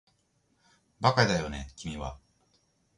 [0.99, 2.17] バカだよね君は